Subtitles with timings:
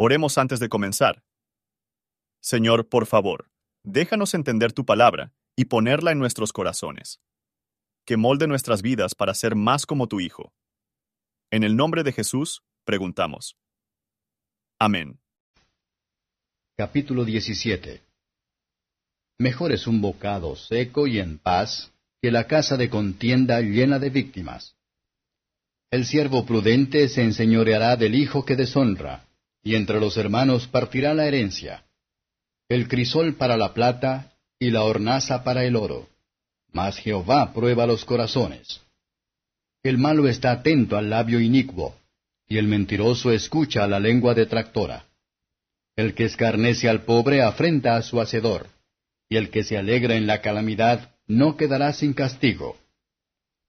[0.00, 1.24] Oremos antes de comenzar.
[2.40, 3.50] Señor, por favor,
[3.82, 7.20] déjanos entender tu palabra y ponerla en nuestros corazones.
[8.06, 10.52] Que molde nuestras vidas para ser más como tu Hijo.
[11.50, 13.56] En el nombre de Jesús, preguntamos.
[14.78, 15.18] Amén.
[16.76, 18.00] Capítulo 17
[19.36, 21.92] Mejor es un bocado seco y en paz
[22.22, 24.76] que la casa de contienda llena de víctimas.
[25.90, 29.27] El siervo prudente se enseñoreará del hijo que deshonra,
[29.62, 31.84] y entre los hermanos partirá la herencia.
[32.68, 36.08] El crisol para la plata y la hornaza para el oro.
[36.72, 38.80] Mas Jehová prueba los corazones.
[39.82, 41.96] El malo está atento al labio inicuo,
[42.46, 45.06] y el mentiroso escucha la lengua detractora.
[45.96, 48.68] El que escarnece al pobre afrenta a su hacedor,
[49.28, 52.76] y el que se alegra en la calamidad no quedará sin castigo.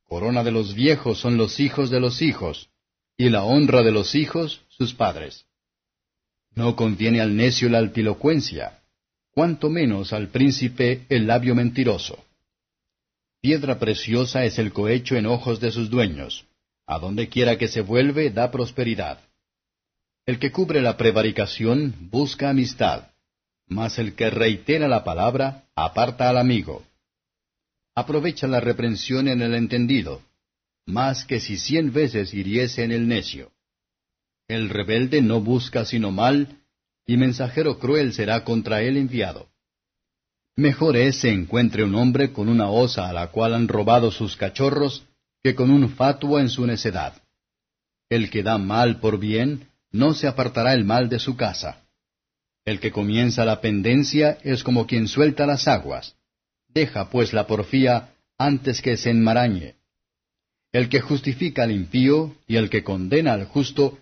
[0.06, 2.70] Corona de los viejos son los hijos de los hijos,
[3.17, 5.45] y la honra de los hijos sus padres.
[6.59, 8.80] No conviene al necio la altilocuencia,
[9.31, 12.22] cuanto menos al príncipe el labio mentiroso.
[13.39, 16.44] Piedra preciosa es el cohecho en ojos de sus dueños,
[16.86, 19.19] a donde quiera que se vuelve da prosperidad.
[20.25, 23.03] El que cubre la prevaricación busca amistad,
[23.66, 26.84] mas el que reitera la palabra aparta al amigo.
[27.95, 30.22] Aprovecha la reprensión en el entendido,
[30.86, 33.50] más que si cien veces hiriese en el necio.
[34.50, 36.58] El rebelde no busca sino mal,
[37.05, 39.47] y mensajero cruel será contra él enviado.
[40.56, 44.36] Mejor es se encuentre un hombre con una osa a la cual han robado sus
[44.36, 45.06] cachorros,
[45.44, 47.14] que con un fatuo en su necedad.
[48.09, 51.86] El que da mal por bien, no se apartará el mal de su casa.
[52.66, 56.16] El que comienza la pendencia es como quien suelta las aguas.
[56.67, 59.75] Deja pues la porfía antes que se enmarañe.
[60.72, 64.00] El que justifica al impío y el que condena al justo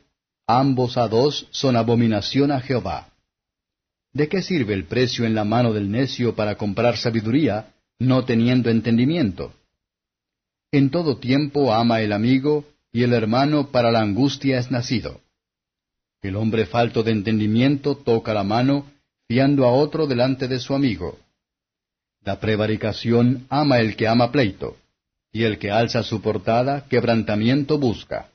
[0.47, 3.09] Ambos a dos son abominación a Jehová.
[4.13, 8.69] ¿De qué sirve el precio en la mano del necio para comprar sabiduría, no teniendo
[8.69, 9.53] entendimiento?
[10.71, 12.63] En todo tiempo ama el amigo,
[12.93, 15.19] y el hermano para la angustia es nacido.
[16.21, 18.89] El hombre falto de entendimiento toca la mano,
[19.27, 21.19] fiando a otro delante de su amigo.
[22.23, 24.77] La prevaricación ama el que ama pleito,
[25.33, 28.29] y el que alza su portada quebrantamiento busca.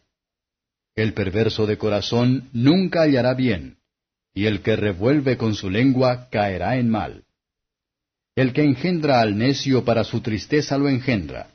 [0.94, 3.78] El perverso de corazón nunca hallará bien,
[4.34, 7.24] y el que revuelve con su lengua caerá en mal.
[8.36, 11.50] El que engendra al necio para su tristeza lo engendra,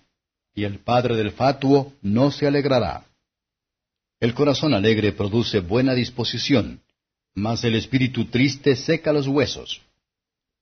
[0.55, 3.05] y el padre del fatuo no se alegrará.
[4.19, 6.81] El corazón alegre produce buena disposición,
[7.35, 9.81] mas el espíritu triste seca los huesos.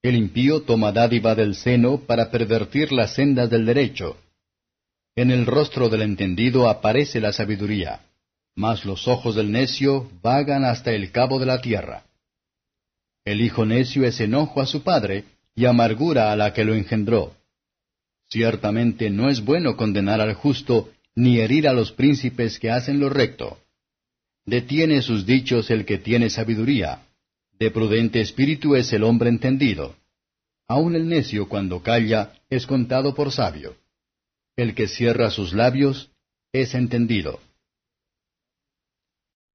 [0.01, 4.17] El impío toma dádiva del seno para pervertir las sendas del derecho.
[5.15, 8.04] En el rostro del entendido aparece la sabiduría
[8.55, 12.05] mas los ojos del necio vagan hasta el cabo de la tierra.
[13.25, 17.33] El hijo necio es enojo a su padre, y amargura a la que lo engendró.
[18.29, 23.09] Ciertamente no es bueno condenar al justo, ni herir a los príncipes que hacen lo
[23.09, 23.57] recto.
[24.45, 27.07] Detiene sus dichos el que tiene sabiduría.
[27.57, 29.95] De prudente espíritu es el hombre entendido.
[30.67, 33.75] Aun el necio cuando calla es contado por sabio.
[34.57, 36.11] El que cierra sus labios
[36.51, 37.39] es entendido.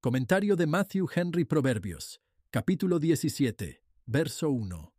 [0.03, 4.95] Comentario de Matthew Henry Proverbios, capítulo 17, verso 1.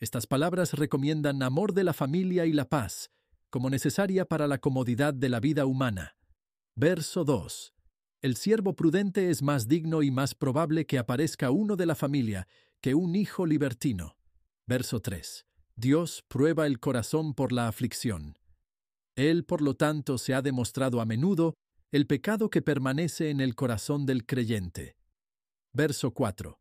[0.00, 3.12] Estas palabras recomiendan amor de la familia y la paz,
[3.50, 6.16] como necesaria para la comodidad de la vida humana.
[6.74, 7.72] Verso 2.
[8.20, 12.48] El siervo prudente es más digno y más probable que aparezca uno de la familia
[12.80, 14.16] que un hijo libertino.
[14.66, 15.46] Verso 3.
[15.76, 18.36] Dios prueba el corazón por la aflicción.
[19.14, 21.54] Él, por lo tanto, se ha demostrado a menudo
[21.96, 24.98] el pecado que permanece en el corazón del creyente.
[25.72, 26.60] Verso 4.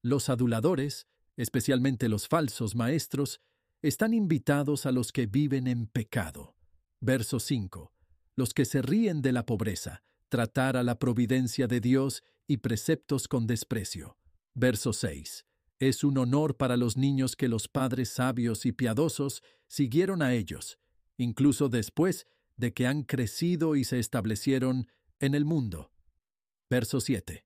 [0.00, 1.06] Los aduladores,
[1.36, 3.42] especialmente los falsos maestros,
[3.82, 6.56] están invitados a los que viven en pecado.
[7.02, 7.92] Verso 5.
[8.34, 13.28] Los que se ríen de la pobreza, tratar a la providencia de Dios y preceptos
[13.28, 14.16] con desprecio.
[14.54, 15.44] Verso 6.
[15.80, 20.78] Es un honor para los niños que los padres sabios y piadosos siguieron a ellos,
[21.18, 22.26] incluso después
[22.62, 24.86] de que han crecido y se establecieron
[25.18, 25.90] en el mundo.
[26.70, 27.44] Verso 7.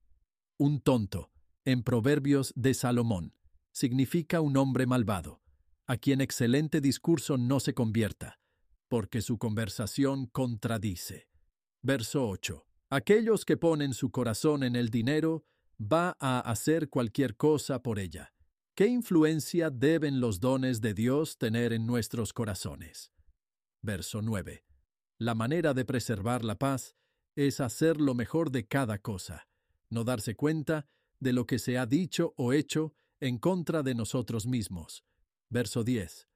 [0.59, 1.31] Un tonto,
[1.65, 3.33] en Proverbios de Salomón,
[3.73, 5.41] significa un hombre malvado,
[5.87, 8.39] a quien excelente discurso no se convierta,
[8.89, 11.29] porque su conversación contradice.
[11.83, 12.67] Verso 8.
[12.91, 15.47] Aquellos que ponen su corazón en el dinero,
[15.81, 18.35] va a hacer cualquier cosa por ella.
[18.75, 23.13] ¿Qué influencia deben los dones de Dios tener en nuestros corazones?
[23.81, 24.67] Verso 9.
[25.19, 26.95] La manera de preservar la paz
[27.37, 29.49] es hacer lo mejor de cada cosa,
[29.89, 30.87] no darse cuenta
[31.21, 35.05] de lo que se ha dicho o hecho en contra de nosotros mismos.
[35.49, 36.29] Verso 10.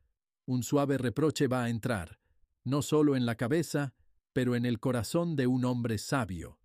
[0.47, 2.21] Un suave reproche va a entrar,
[2.65, 3.95] no solo en la cabeza,
[4.33, 6.59] pero en el corazón de un hombre sabio.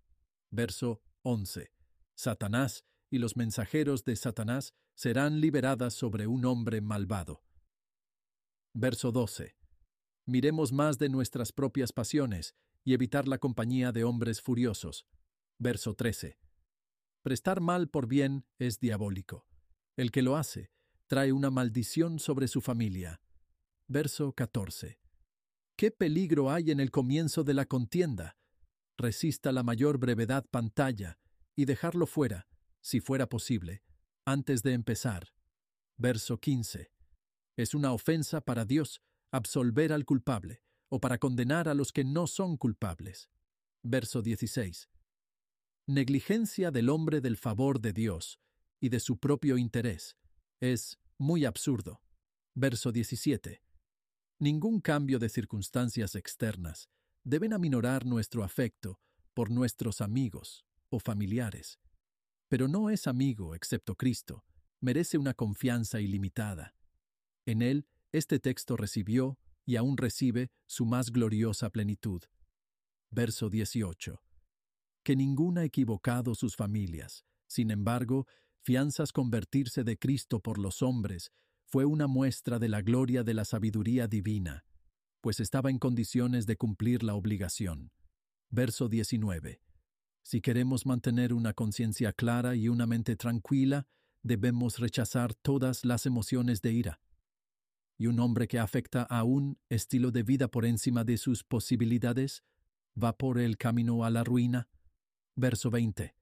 [0.50, 1.72] Verso 11.
[2.14, 7.42] Satanás y los mensajeros de Satanás serán liberadas sobre un hombre malvado.
[8.72, 9.56] Verso 12.
[10.28, 15.06] Miremos más de nuestras propias pasiones y evitar la compañía de hombres furiosos.
[15.56, 16.38] Verso 13.
[17.22, 19.46] Prestar mal por bien es diabólico.
[19.96, 20.70] El que lo hace
[21.06, 23.20] trae una maldición sobre su familia.
[23.86, 24.98] Verso 14.
[25.76, 28.36] ¿Qué peligro hay en el comienzo de la contienda?
[28.98, 31.18] Resista la mayor brevedad pantalla
[31.54, 32.48] y dejarlo fuera,
[32.80, 33.84] si fuera posible,
[34.24, 35.32] antes de empezar.
[35.96, 36.90] Verso 15.
[37.56, 39.02] Es una ofensa para Dios
[39.36, 43.30] absolver al culpable o para condenar a los que no son culpables.
[43.82, 44.88] Verso 16.
[45.86, 48.40] Negligencia del hombre del favor de Dios
[48.80, 50.16] y de su propio interés
[50.60, 52.02] es muy absurdo.
[52.54, 53.62] Verso 17.
[54.38, 56.88] Ningún cambio de circunstancias externas
[57.24, 59.00] deben aminorar nuestro afecto
[59.34, 61.78] por nuestros amigos o familiares.
[62.48, 64.44] Pero no es amigo excepto Cristo,
[64.80, 66.74] merece una confianza ilimitada.
[67.44, 67.86] En él,
[68.16, 72.22] este texto recibió y aún recibe su más gloriosa plenitud.
[73.10, 74.22] Verso 18.
[75.02, 77.26] Que ninguna equivocado sus familias.
[77.46, 78.26] Sin embargo,
[78.62, 81.30] fianzas convertirse de Cristo por los hombres
[81.66, 84.64] fue una muestra de la gloria de la sabiduría divina,
[85.20, 87.90] pues estaba en condiciones de cumplir la obligación.
[88.48, 89.60] Verso 19.
[90.22, 93.86] Si queremos mantener una conciencia clara y una mente tranquila,
[94.22, 97.00] debemos rechazar todas las emociones de ira.
[97.98, 102.42] Y un hombre que afecta a un estilo de vida por encima de sus posibilidades
[103.02, 104.68] va por el camino a la ruina.
[105.34, 106.14] Verso 20.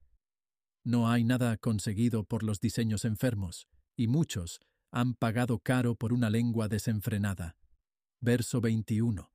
[0.83, 4.59] No hay nada conseguido por los diseños enfermos, y muchos,
[4.91, 7.57] han pagado caro por una lengua desenfrenada.
[8.21, 9.31] Verso 21.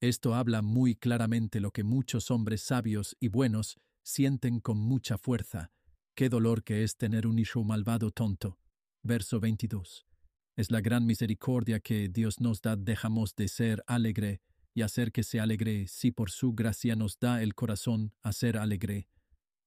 [0.00, 5.70] Esto habla muy claramente lo que muchos hombres sabios y buenos sienten con mucha fuerza.
[6.14, 8.58] Qué dolor que es tener un hijo malvado tonto.
[9.02, 10.06] Verso 22.
[10.54, 14.42] Es la gran misericordia que Dios nos da, dejamos de ser alegre
[14.74, 18.58] y hacer que se alegre si por su gracia nos da el corazón a ser
[18.58, 19.08] alegre.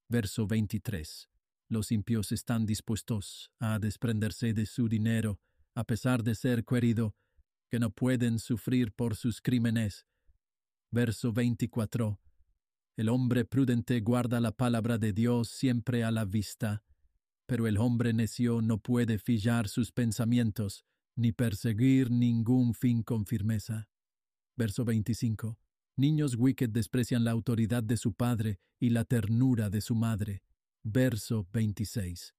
[0.09, 1.29] Verso 23.
[1.69, 5.39] Los impios están dispuestos a desprenderse de su dinero,
[5.73, 7.15] a pesar de ser querido,
[7.71, 10.05] que no pueden sufrir por sus crímenes.
[10.91, 12.19] Verso 24.
[12.95, 16.83] El hombre prudente guarda la palabra de Dios siempre a la vista,
[17.45, 23.87] pero el hombre necio no puede fijar sus pensamientos, ni perseguir ningún fin con firmeza.
[24.57, 25.57] Verso 25.
[25.97, 30.43] Niños wicked desprecian la autoridad de su padre y la ternura de su madre.
[30.83, 32.35] Verso 26.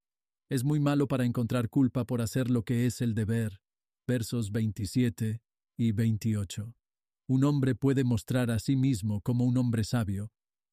[0.48, 3.60] Es muy malo para encontrar culpa por hacer lo que es el deber.
[4.06, 5.42] Versos 27
[5.76, 6.74] y 28.
[7.28, 10.30] Un hombre puede mostrar a sí mismo como un hombre sabio,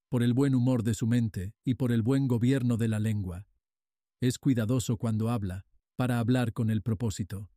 [0.10, 3.48] por el buen humor de su mente y por el buen gobierno de la lengua.
[4.24, 5.66] Es cuidadoso cuando habla,
[5.98, 7.50] para hablar con el propósito.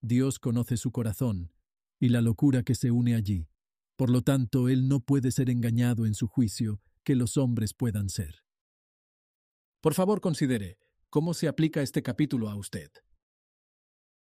[0.00, 1.50] Dios conoce su corazón
[1.98, 3.48] y la locura que se une allí.
[3.96, 8.08] Por lo tanto, él no puede ser engañado en su juicio que los hombres puedan
[8.08, 8.44] ser.
[9.80, 10.78] Por favor, considere
[11.10, 12.88] cómo se aplica este capítulo a usted.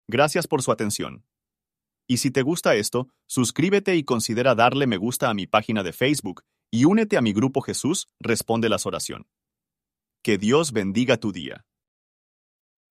[0.07, 1.25] Gracias por su atención.
[2.07, 5.95] Y si te gusta esto, suscríbete y considera darle me gusta a mi página de
[5.95, 9.29] Facebook y únete a mi grupo Jesús Responde las Oración.
[10.23, 11.65] Que Dios bendiga tu día.